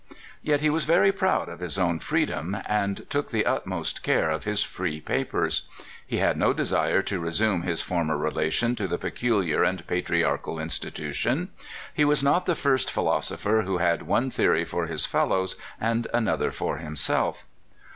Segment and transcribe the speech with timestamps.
[0.41, 4.45] Yet he was very proud of his own freedom, and took the utmost care of
[4.45, 5.67] his free papers.
[6.07, 10.59] He had no desire to resume his former relation to the pe culiar and patriarchal
[10.59, 11.49] institution.
[11.93, 16.49] He was not the first philosopher who had one theory for his fellows, and another
[16.49, 17.45] for himself.